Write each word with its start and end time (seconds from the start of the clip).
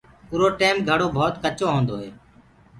اُرو 0.31 0.47
ٽيم 0.59 0.75
گھڙو 0.89 1.07
ڀوت 1.15 1.33
ڪچو 1.43 1.65
هوندو 1.73 1.95
هي۔ 2.01 2.09